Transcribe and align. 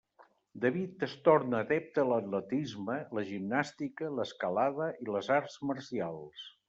David 0.61 1.03
es 1.07 1.11
torna 1.27 1.59
adepte 1.65 2.01
a 2.03 2.05
l'atletisme, 2.11 2.95
la 3.19 3.25
gimnàstica, 3.27 4.09
l'escalada 4.21 4.89
i 5.07 5.11
les 5.17 5.31
arts 5.37 5.61
marcials. 5.73 6.49